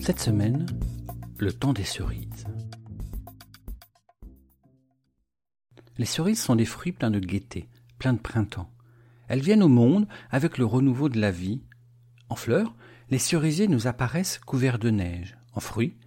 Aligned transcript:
Cette 0.00 0.18
semaine, 0.18 0.64
le 1.38 1.52
temps 1.52 1.74
des 1.74 1.84
cerises. 1.84 2.46
Les 5.98 6.06
cerises 6.06 6.40
sont 6.40 6.56
des 6.56 6.64
fruits 6.64 6.92
pleins 6.92 7.10
de 7.10 7.18
gaieté, 7.18 7.68
pleins 7.98 8.14
de 8.14 8.18
printemps. 8.18 8.72
Elles 9.28 9.42
viennent 9.42 9.62
au 9.62 9.68
monde 9.68 10.08
avec 10.30 10.56
le 10.56 10.64
renouveau 10.64 11.10
de 11.10 11.20
la 11.20 11.30
vie. 11.30 11.60
En 12.30 12.34
fleurs, 12.34 12.74
les 13.10 13.18
cerisiers 13.18 13.68
nous 13.68 13.86
apparaissent 13.86 14.38
couverts 14.38 14.78
de 14.78 14.88
neige. 14.88 15.36
En 15.52 15.60
fruits, 15.60 15.98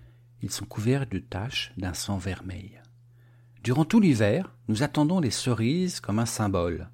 ils 0.41 0.51
sont 0.51 0.65
couverts 0.65 1.05
de 1.05 1.19
taches 1.19 1.71
d'un 1.77 1.93
sang 1.93 2.17
vermeil. 2.17 2.81
Durant 3.63 3.85
tout 3.85 3.99
l'hiver, 3.99 4.55
nous 4.69 4.81
attendons 4.81 5.19
les 5.19 5.31
cerises 5.31 5.99
comme 5.99 6.17
un 6.17 6.25
symbole. 6.25 6.89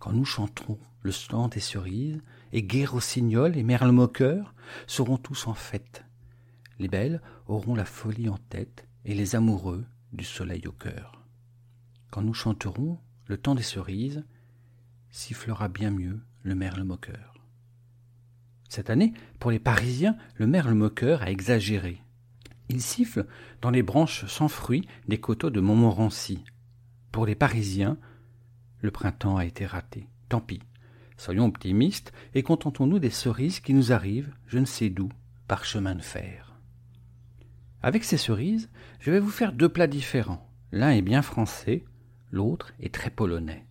Quand 0.00 0.12
nous 0.12 0.26
chanterons 0.26 0.78
le 1.00 1.12
chant 1.12 1.48
des 1.48 1.60
cerises, 1.60 2.20
et 2.52 2.62
Gai 2.62 2.84
Rossignol 2.84 3.56
et 3.56 3.62
Merle 3.62 3.92
Moqueur 3.92 4.54
seront 4.86 5.16
tous 5.16 5.46
en 5.46 5.54
fête. 5.54 6.04
Les 6.78 6.88
belles 6.88 7.22
auront 7.46 7.74
la 7.74 7.84
folie 7.84 8.28
en 8.28 8.38
tête, 8.38 8.86
et 9.04 9.14
les 9.14 9.34
amoureux 9.34 9.84
du 10.12 10.24
soleil 10.24 10.66
au 10.66 10.72
cœur. 10.72 11.24
Quand 12.10 12.22
nous 12.22 12.34
chanterons 12.34 12.98
le 13.26 13.36
temps 13.36 13.54
des 13.54 13.62
cerises, 13.62 14.24
sifflera 15.10 15.68
bien 15.68 15.90
mieux 15.90 16.20
le 16.42 16.54
merle 16.54 16.84
moqueur. 16.84 17.34
Cette 18.68 18.90
année, 18.90 19.12
pour 19.38 19.50
les 19.50 19.58
Parisiens, 19.58 20.16
le 20.36 20.46
merle 20.46 20.74
moqueur 20.74 21.22
a 21.22 21.30
exagéré. 21.30 22.00
Il 22.68 22.80
siffle 22.80 23.26
dans 23.60 23.70
les 23.70 23.82
branches 23.82 24.26
sans 24.26 24.48
fruits 24.48 24.86
des 25.08 25.20
coteaux 25.20 25.50
de 25.50 25.60
Montmorency. 25.60 26.44
Pour 27.10 27.26
les 27.26 27.34
Parisiens, 27.34 27.98
le 28.80 28.90
printemps 28.90 29.36
a 29.36 29.44
été 29.44 29.66
raté. 29.66 30.08
Tant 30.28 30.40
pis. 30.40 30.60
Soyons 31.22 31.46
optimistes 31.46 32.12
et 32.34 32.42
contentons-nous 32.42 32.98
des 32.98 33.08
cerises 33.08 33.60
qui 33.60 33.74
nous 33.74 33.92
arrivent, 33.92 34.34
je 34.48 34.58
ne 34.58 34.64
sais 34.64 34.90
d'où, 34.90 35.08
par 35.46 35.64
chemin 35.64 35.94
de 35.94 36.02
fer. 36.02 36.58
Avec 37.80 38.02
ces 38.02 38.16
cerises, 38.16 38.68
je 38.98 39.12
vais 39.12 39.20
vous 39.20 39.30
faire 39.30 39.52
deux 39.52 39.68
plats 39.68 39.86
différents. 39.86 40.50
L'un 40.72 40.90
est 40.90 41.00
bien 41.00 41.22
français, 41.22 41.84
l'autre 42.32 42.72
est 42.80 42.92
très 42.92 43.10
polonais. 43.10 43.64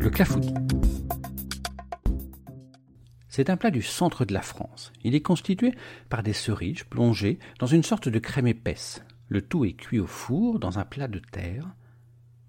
Le 0.00 0.10
clafoutis. 0.10 0.54
C'est 3.28 3.50
un 3.50 3.56
plat 3.56 3.70
du 3.70 3.82
centre 3.82 4.24
de 4.24 4.34
la 4.34 4.42
France. 4.42 4.92
Il 5.04 5.14
est 5.14 5.22
constitué 5.22 5.72
par 6.08 6.24
des 6.24 6.32
cerises 6.32 6.82
plongées 6.82 7.38
dans 7.60 7.68
une 7.68 7.84
sorte 7.84 8.08
de 8.08 8.18
crème 8.18 8.48
épaisse. 8.48 9.04
Le 9.28 9.40
tout 9.40 9.64
est 9.64 9.74
cuit 9.74 10.00
au 10.00 10.08
four 10.08 10.58
dans 10.58 10.80
un 10.80 10.84
plat 10.84 11.06
de 11.06 11.20
terre. 11.20 11.76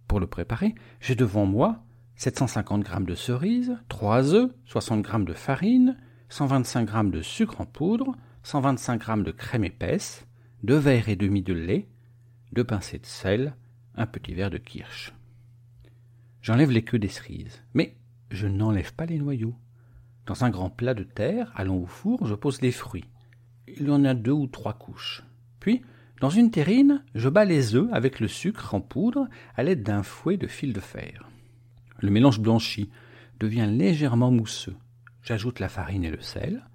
Pour 0.08 0.20
le 0.20 0.26
préparer, 0.26 0.74
j'ai 1.00 1.14
devant 1.14 1.46
moi 1.46 1.84
750 2.16 2.88
g 2.88 3.06
de 3.06 3.16
cerises, 3.16 3.78
3 3.90 4.34
œufs, 4.34 4.52
60 4.66 5.06
g 5.06 5.26
de 5.26 5.34
farine, 5.34 5.98
125 6.30 6.90
g 6.90 7.10
de 7.12 7.22
sucre 7.22 7.62
en 7.62 7.66
poudre, 7.66 8.16
125 8.44 9.04
g 9.04 9.24
de 9.24 9.32
crème 9.32 9.66
épaisse, 9.66 10.26
2 10.64 10.76
verres 10.76 11.10
et 11.10 11.16
demi 11.16 11.42
de 11.42 11.54
lait, 11.54 11.88
deux 12.54 12.64
pincées 12.64 13.00
de 13.00 13.06
sel, 13.06 13.56
un 13.96 14.06
petit 14.06 14.34
verre 14.34 14.50
de 14.50 14.58
kirsch. 14.58 15.14
J'enlève 16.42 16.72
les 16.72 16.84
queues 16.84 17.00
des 17.00 17.10
cerises, 17.10 17.62
mais 17.74 17.98
je 18.32 18.48
n'enlève 18.48 18.94
pas 18.94 19.06
les 19.06 19.18
noyaux. 19.18 19.56
Dans 20.26 20.44
un 20.44 20.50
grand 20.50 20.70
plat 20.70 20.94
de 20.94 21.04
terre, 21.04 21.52
allant 21.56 21.78
au 21.78 21.86
four, 21.86 22.26
je 22.26 22.36
pose 22.36 22.62
les 22.62 22.72
fruits. 22.72 23.10
Il 23.68 23.88
y 23.88 23.92
en 23.92 24.06
a 24.06 24.14
deux 24.14 24.32
ou 24.32 24.48
trois 24.48 24.74
couches. 24.74 25.24
Puis, 25.60 25.82
dans 26.22 26.30
une 26.30 26.50
terrine, 26.50 27.04
je 27.14 27.30
bats 27.30 27.46
les 27.46 27.76
œufs 27.76 27.90
avec 27.92 28.20
le 28.20 28.28
sucre 28.28 28.74
en 28.74 28.82
poudre 28.82 29.28
à 29.56 29.64
l'aide 29.64 29.84
d'un 29.84 30.04
fouet 30.04 30.38
de 30.38 30.48
fil 30.48 30.72
de 30.72 30.80
fer. 30.80 31.30
Le 32.00 32.10
mélange 32.10 32.40
blanchi 32.40 32.90
devient 33.40 33.68
légèrement 33.70 34.32
mousseux. 34.32 34.76
J'ajoute 35.24 35.60
la 35.60 35.70
farine 35.70 36.04
et 36.04 36.12
le 36.12 36.22
sel. 36.22 36.66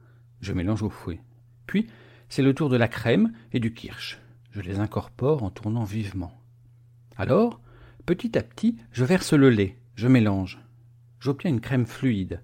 Je 0.40 0.52
mélange 0.52 0.82
au 0.82 0.90
fouet. 0.90 1.20
Puis, 1.66 1.86
c'est 2.28 2.42
le 2.42 2.54
tour 2.54 2.68
de 2.68 2.76
la 2.76 2.88
crème 2.88 3.32
et 3.52 3.60
du 3.60 3.72
kirsch. 3.74 4.20
Je 4.50 4.60
les 4.60 4.80
incorpore 4.80 5.42
en 5.42 5.50
tournant 5.50 5.84
vivement. 5.84 6.32
Alors, 7.16 7.60
petit 8.06 8.36
à 8.38 8.42
petit, 8.42 8.76
je 8.92 9.04
verse 9.04 9.32
le 9.32 9.50
lait, 9.50 9.78
je 9.94 10.08
mélange. 10.08 10.58
J'obtiens 11.20 11.50
une 11.50 11.60
crème 11.60 11.86
fluide. 11.86 12.42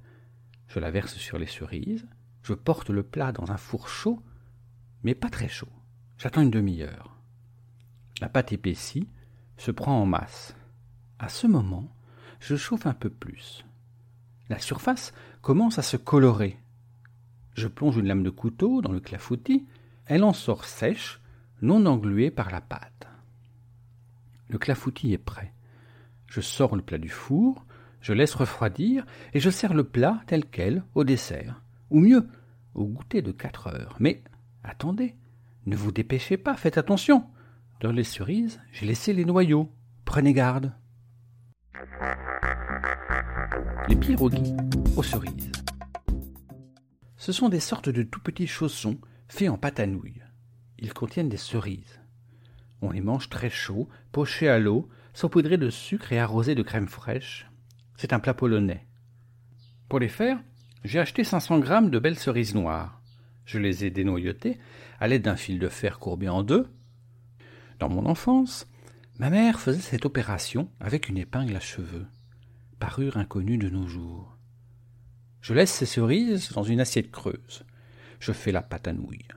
Je 0.69 0.79
la 0.79 0.91
verse 0.91 1.15
sur 1.15 1.39
les 1.39 1.47
cerises. 1.47 2.07
Je 2.43 2.53
porte 2.53 2.91
le 2.91 3.03
plat 3.03 3.33
dans 3.33 3.51
un 3.51 3.57
four 3.57 3.89
chaud, 3.89 4.23
mais 5.03 5.15
pas 5.15 5.31
très 5.31 5.49
chaud. 5.49 5.73
J'attends 6.19 6.43
une 6.43 6.51
demi-heure. 6.51 7.17
La 8.21 8.29
pâte 8.29 8.53
épaissie 8.53 9.09
se 9.57 9.71
prend 9.71 10.01
en 10.01 10.07
masse. 10.07 10.55
À 11.19 11.29
ce 11.29 11.47
moment, 11.47 11.96
je 12.41 12.57
chauffe 12.57 12.87
un 12.87 12.95
peu 12.95 13.11
plus. 13.11 13.65
La 14.49 14.59
surface 14.59 15.13
commence 15.43 15.79
à 15.79 15.83
se 15.83 15.97
colorer. 15.97 16.59
Je 17.55 17.69
plonge 17.69 17.97
une 17.97 18.07
lame 18.07 18.23
de 18.23 18.31
couteau 18.31 18.83
dans 18.83 18.93
le 18.93 19.01
clafoutis, 19.01 19.67
elle 20.07 20.25
en 20.25 20.33
sort 20.33 20.65
sèche, 20.65 21.21
non 21.63 21.87
engluée 21.87 22.31
par 22.31 22.51
la 22.51 22.61
pâte. 22.61 23.09
Le 24.49 24.59
clafoutis 24.59 25.13
est 25.13 25.19
prêt. 25.19 25.53
Je 26.27 26.41
sors 26.41 26.77
le 26.77 26.83
plat 26.83 26.99
du 26.99 27.09
four, 27.09 27.65
je 28.01 28.13
laisse 28.13 28.35
refroidir 28.35 29.05
et 29.33 29.41
je 29.41 29.51
sers 29.51 29.75
le 29.75 29.85
plat 29.85 30.23
tel 30.27 30.45
quel 30.45 30.85
au 30.95 31.03
dessert, 31.03 31.63
ou 31.91 32.01
mieux, 32.01 32.29
au 32.75 32.85
goûter 32.85 33.23
de 33.23 33.33
quatre 33.33 33.69
heures. 33.69 33.97
Mais 33.99 34.23
attendez, 34.63 35.17
ne 35.67 35.75
vous 35.75 35.91
dépêchez 35.91 36.37
pas, 36.37 36.57
faites 36.57 36.79
attention. 36.79 37.27
Dans 37.81 37.93
les 37.93 38.05
cerises, 38.05 38.61
j'ai 38.73 38.87
laissé 38.87 39.13
les 39.13 39.25
noyaux. 39.25 39.71
Prenez 40.05 40.33
garde. 40.33 40.73
Les 43.89 43.97
pierogies 43.97 44.55
aux 44.97 45.03
cerises. 45.03 45.53
Ce 47.17 47.33
sont 47.33 47.49
des 47.49 47.61
sortes 47.61 47.89
de 47.89 48.03
tout 48.03 48.21
petits 48.21 48.47
chaussons 48.47 48.99
faits 49.29 49.49
en 49.49 49.59
pâte 49.59 49.81
à 49.81 49.87
nouilles. 49.87 50.23
Ils 50.79 50.93
contiennent 50.93 51.29
des 51.29 51.37
cerises. 51.37 52.01
On 52.83 52.91
les 52.91 53.01
mange 53.01 53.29
très 53.29 53.51
chauds, 53.51 53.89
pochés 54.13 54.49
à 54.49 54.59
l'eau, 54.59 54.89
saupoudrés 55.15 55.59
de 55.59 55.71
sucre 55.71 56.13
et 56.13 56.19
arrosés 56.19 56.55
de 56.55 56.63
crème 56.63 56.89
fraîche. 56.89 57.51
C'est 57.97 58.13
un 58.13 58.21
plat 58.21 58.35
polonais. 58.35 58.87
Pour 59.89 59.99
les 59.99 60.09
faire, 60.09 60.39
j'ai 60.85 61.01
acheté 61.01 61.25
500 61.25 61.59
grammes 61.61 61.91
de 61.91 61.99
belles 61.99 62.19
cerises 62.19 62.55
noires. 62.55 63.01
Je 63.45 63.59
les 63.59 63.85
ai 63.85 63.91
dénoyautées 63.91 64.59
à 65.01 65.09
l'aide 65.09 65.23
d'un 65.23 65.37
fil 65.37 65.59
de 65.59 65.69
fer 65.69 65.99
courbé 65.99 66.29
en 66.29 66.43
deux. 66.43 66.69
Dans 67.79 67.89
mon 67.89 68.07
enfance, 68.07 68.69
ma 69.19 69.31
mère 69.31 69.61
faisait 69.61 69.81
cette 69.81 70.05
opération 70.05 70.69
avec 70.79 71.09
une 71.09 71.17
épingle 71.17 71.57
à 71.57 71.61
cheveux, 71.61 72.07
parure 72.79 73.17
inconnue 73.17 73.57
de 73.57 73.71
nos 73.71 73.87
jours. 73.87 74.37
Je 75.41 75.55
laisse 75.55 75.73
ces 75.73 75.87
cerises 75.87 76.53
dans 76.53 76.63
une 76.63 76.81
assiette 76.81 77.11
creuse. 77.11 77.65
Je 78.21 78.33
fais 78.33 78.53
la 78.53 78.63
pâte 78.63 78.89
à 78.89 78.93
nouilles. 78.93 79.29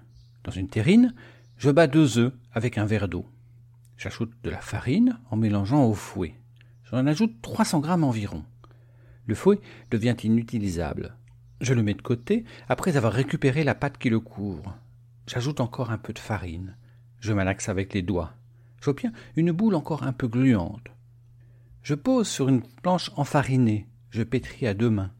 Dans 0.43 0.51
une 0.51 0.67
terrine, 0.67 1.13
je 1.57 1.69
bats 1.69 1.87
deux 1.87 2.17
œufs 2.17 2.33
avec 2.51 2.77
un 2.77 2.85
verre 2.85 3.07
d'eau. 3.07 3.25
J'ajoute 3.97 4.33
de 4.43 4.49
la 4.49 4.59
farine 4.59 5.19
en 5.29 5.37
mélangeant 5.37 5.85
au 5.85 5.93
fouet. 5.93 6.35
J'en 6.83 7.05
ajoute 7.05 7.41
300 7.41 7.79
grammes 7.79 8.03
environ. 8.03 8.43
Le 9.27 9.35
fouet 9.35 9.59
devient 9.91 10.15
inutilisable. 10.23 11.15
Je 11.61 11.73
le 11.73 11.83
mets 11.83 11.93
de 11.93 12.01
côté 12.01 12.43
après 12.67 12.97
avoir 12.97 13.13
récupéré 13.13 13.63
la 13.63 13.75
pâte 13.75 13.97
qui 13.97 14.09
le 14.09 14.19
couvre. 14.19 14.75
J'ajoute 15.27 15.59
encore 15.59 15.91
un 15.91 15.97
peu 15.97 16.13
de 16.13 16.19
farine. 16.19 16.75
Je 17.19 17.33
malaxe 17.33 17.69
avec 17.69 17.93
les 17.93 18.01
doigts. 18.01 18.33
J'obtiens 18.81 19.11
une 19.35 19.51
boule 19.51 19.75
encore 19.75 20.03
un 20.03 20.13
peu 20.13 20.27
gluante. 20.27 20.91
Je 21.81 21.95
pose 21.95 22.27
sur 22.27 22.49
une 22.49 22.61
planche 22.61 23.11
enfarinée. 23.15 23.87
Je 24.09 24.23
pétris 24.23 24.67
à 24.67 24.73
deux 24.73 24.89
mains. 24.89 25.11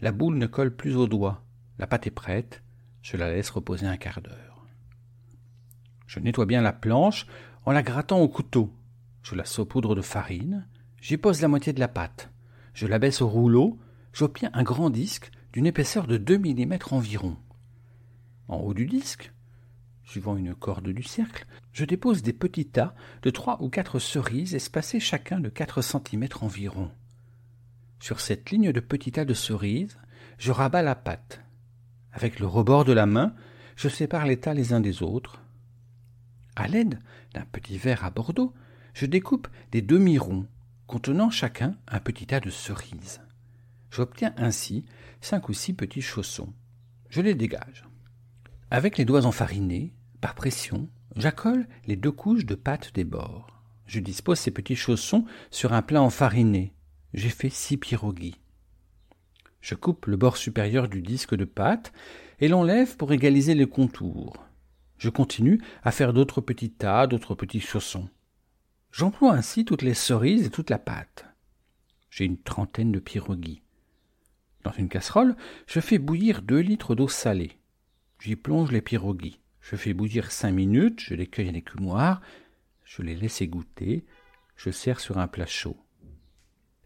La 0.00 0.12
boule 0.12 0.38
ne 0.38 0.46
colle 0.46 0.74
plus 0.74 0.96
aux 0.96 1.06
doigts. 1.06 1.44
La 1.78 1.86
pâte 1.86 2.06
est 2.06 2.10
prête. 2.10 2.62
Je 3.02 3.16
la 3.16 3.30
laisse 3.30 3.50
reposer 3.50 3.86
un 3.86 3.96
quart 3.96 4.20
d'heure. 4.20 4.66
Je 6.06 6.20
nettoie 6.20 6.46
bien 6.46 6.60
la 6.60 6.72
planche 6.72 7.26
en 7.64 7.72
la 7.72 7.82
grattant 7.82 8.18
au 8.18 8.28
couteau. 8.28 8.72
Je 9.22 9.34
la 9.34 9.44
saupoudre 9.44 9.94
de 9.94 10.02
farine, 10.02 10.66
j'y 11.00 11.16
pose 11.16 11.40
la 11.40 11.48
moitié 11.48 11.72
de 11.72 11.80
la 11.80 11.88
pâte. 11.88 12.30
Je 12.74 12.86
la 12.86 12.98
baisse 12.98 13.20
au 13.20 13.28
rouleau, 13.28 13.78
j'obtiens 14.12 14.50
un 14.54 14.62
grand 14.62 14.90
disque 14.90 15.30
d'une 15.52 15.66
épaisseur 15.66 16.06
de 16.06 16.16
2 16.16 16.38
mm 16.38 16.78
environ. 16.90 17.36
En 18.48 18.56
haut 18.56 18.74
du 18.74 18.86
disque, 18.86 19.32
suivant 20.10 20.36
une 20.36 20.56
corde 20.56 20.88
du 20.88 21.04
cercle, 21.04 21.46
je 21.72 21.84
dépose 21.84 22.24
des 22.24 22.32
petits 22.32 22.66
tas 22.66 22.96
de 23.22 23.30
trois 23.30 23.62
ou 23.62 23.68
quatre 23.68 24.00
cerises 24.00 24.56
espacés 24.56 24.98
chacun 24.98 25.38
de 25.38 25.48
4 25.48 25.82
cm 25.82 26.26
environ. 26.40 26.90
Sur 28.00 28.18
cette 28.18 28.50
ligne 28.50 28.72
de 28.72 28.80
petits 28.80 29.12
tas 29.12 29.24
de 29.24 29.34
cerises, 29.34 29.96
je 30.36 30.50
rabats 30.50 30.82
la 30.82 30.96
pâte. 30.96 31.42
Avec 32.10 32.40
le 32.40 32.48
rebord 32.48 32.84
de 32.84 32.92
la 32.92 33.06
main, 33.06 33.36
je 33.76 33.88
sépare 33.88 34.26
les 34.26 34.40
tas 34.40 34.52
les 34.52 34.72
uns 34.72 34.80
des 34.80 35.04
autres. 35.04 35.42
À 36.56 36.66
l'aide 36.66 36.98
d'un 37.32 37.44
petit 37.44 37.78
verre 37.78 38.04
à 38.04 38.10
Bordeaux, 38.10 38.52
je 38.94 39.06
découpe 39.06 39.46
des 39.70 39.80
demi-ronds 39.80 40.48
contenant 40.88 41.30
chacun 41.30 41.76
un 41.86 42.00
petit 42.00 42.26
tas 42.26 42.40
de 42.40 42.50
cerises. 42.50 43.20
J'obtiens 43.92 44.34
ainsi 44.36 44.84
cinq 45.20 45.48
ou 45.48 45.52
six 45.52 45.72
petits 45.72 46.02
chaussons. 46.02 46.52
Je 47.10 47.20
les 47.20 47.36
dégage. 47.36 47.84
Avec 48.72 48.98
les 48.98 49.04
doigts 49.04 49.24
enfarinés, 49.24 49.92
par 50.20 50.34
pression, 50.34 50.88
j'accole 51.16 51.66
les 51.86 51.96
deux 51.96 52.12
couches 52.12 52.44
de 52.44 52.54
pâte 52.54 52.92
des 52.94 53.04
bords. 53.04 53.48
Je 53.86 54.00
dispose 54.00 54.38
ces 54.38 54.50
petits 54.50 54.76
chaussons 54.76 55.24
sur 55.50 55.72
un 55.72 55.82
plat 55.82 56.02
enfariné. 56.02 56.74
J'ai 57.14 57.30
fait 57.30 57.50
six 57.50 57.76
pierogies. 57.76 58.38
Je 59.60 59.74
coupe 59.74 60.06
le 60.06 60.16
bord 60.16 60.36
supérieur 60.36 60.88
du 60.88 61.02
disque 61.02 61.34
de 61.34 61.44
pâte 61.44 61.92
et 62.38 62.48
l'enlève 62.48 62.96
pour 62.96 63.12
égaliser 63.12 63.54
les 63.54 63.66
contours. 63.66 64.36
Je 64.98 65.08
continue 65.08 65.60
à 65.82 65.90
faire 65.90 66.12
d'autres 66.12 66.40
petits 66.40 66.70
tas, 66.70 67.06
d'autres 67.06 67.34
petits 67.34 67.60
chaussons. 67.60 68.08
J'emploie 68.92 69.32
ainsi 69.32 69.64
toutes 69.64 69.82
les 69.82 69.94
cerises 69.94 70.46
et 70.46 70.50
toute 70.50 70.70
la 70.70 70.78
pâte. 70.78 71.24
J'ai 72.10 72.24
une 72.24 72.38
trentaine 72.38 72.92
de 72.92 72.98
pierogies. 72.98 73.62
Dans 74.62 74.72
une 74.72 74.88
casserole, 74.88 75.36
je 75.66 75.80
fais 75.80 75.98
bouillir 75.98 76.42
deux 76.42 76.60
litres 76.60 76.94
d'eau 76.94 77.08
salée. 77.08 77.58
J'y 78.20 78.36
plonge 78.36 78.70
les 78.72 78.82
pierogies. 78.82 79.39
Je 79.60 79.76
fais 79.76 79.94
bouillir 79.94 80.32
cinq 80.32 80.52
minutes, 80.52 81.00
je 81.00 81.14
les 81.14 81.26
cueille 81.26 81.48
à 81.48 81.52
l'écumoire, 81.52 82.20
je 82.84 83.02
les 83.02 83.14
laisse 83.14 83.40
égoutter, 83.40 84.04
je 84.56 84.70
sers 84.70 85.00
sur 85.00 85.18
un 85.18 85.28
plat 85.28 85.46
chaud. 85.46 85.76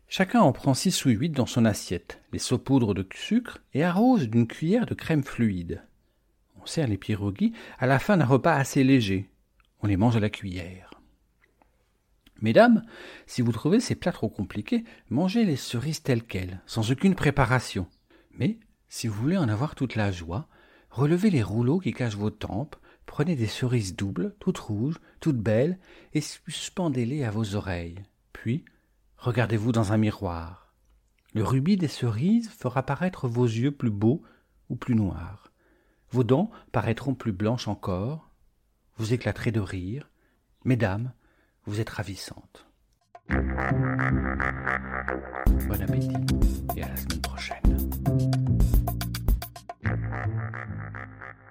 Chacun 0.08 0.40
en 0.40 0.52
prend 0.52 0.74
six 0.74 1.04
ou 1.06 1.10
huit 1.10 1.30
dans 1.30 1.46
son 1.46 1.64
assiette, 1.64 2.22
les 2.32 2.38
saupoudre 2.38 2.94
de 2.94 3.06
sucre 3.14 3.58
et 3.72 3.82
arrose 3.82 4.28
d'une 4.28 4.46
cuillère 4.46 4.86
de 4.86 4.94
crème 4.94 5.24
fluide. 5.24 5.82
On 6.60 6.66
sert 6.66 6.86
les 6.86 6.98
pierogies 6.98 7.52
à 7.78 7.86
la 7.86 7.98
fin 7.98 8.16
d'un 8.16 8.24
repas 8.24 8.54
assez 8.54 8.84
léger. 8.84 9.28
On 9.80 9.86
les 9.86 9.96
mange 9.96 10.16
à 10.16 10.20
la 10.20 10.30
cuillère. 10.30 10.90
Mesdames, 12.40 12.84
si 13.26 13.42
vous 13.42 13.52
trouvez 13.52 13.80
ces 13.80 13.94
plats 13.94 14.12
trop 14.12 14.28
compliqués, 14.28 14.84
mangez 15.10 15.44
les 15.44 15.56
cerises 15.56 16.02
telles 16.02 16.22
quelles, 16.22 16.60
sans 16.66 16.90
aucune 16.90 17.14
préparation. 17.14 17.86
Mais, 18.32 18.58
si 18.88 19.08
vous 19.08 19.20
voulez 19.20 19.36
en 19.36 19.48
avoir 19.48 19.74
toute 19.74 19.94
la 19.94 20.12
joie, 20.12 20.48
relevez 20.94 21.30
les 21.30 21.42
rouleaux 21.42 21.80
qui 21.80 21.92
cachent 21.92 22.16
vos 22.16 22.30
tempes, 22.30 22.76
prenez 23.04 23.34
des 23.34 23.48
cerises 23.48 23.96
doubles, 23.96 24.34
toutes 24.38 24.58
rouges, 24.58 25.00
toutes 25.20 25.38
belles, 25.38 25.78
et 26.12 26.20
suspendez-les 26.20 27.24
à 27.24 27.30
vos 27.30 27.56
oreilles. 27.56 28.02
Puis, 28.32 28.64
regardez-vous 29.18 29.72
dans 29.72 29.92
un 29.92 29.96
miroir. 29.96 30.72
Le 31.34 31.42
rubis 31.42 31.76
des 31.76 31.88
cerises 31.88 32.48
fera 32.48 32.84
paraître 32.84 33.26
vos 33.26 33.44
yeux 33.44 33.72
plus 33.72 33.90
beaux 33.90 34.22
ou 34.68 34.76
plus 34.76 34.94
noirs. 34.94 35.50
Vos 36.12 36.22
dents 36.22 36.52
paraîtront 36.70 37.14
plus 37.14 37.32
blanches 37.32 37.66
encore. 37.66 38.30
Vous 38.96 39.12
éclaterez 39.12 39.50
de 39.50 39.58
rire. 39.60 40.08
Mesdames, 40.64 41.12
vous 41.66 41.80
êtes 41.80 41.90
ravissante. 41.90 42.68
Bon 43.28 43.36
appétit 45.82 46.14
et 46.76 46.84
à 46.84 46.88
la 46.88 46.96
semaine 46.96 47.20
prochaine. 47.20 48.43
Thank 50.24 50.32
you. 50.32 51.43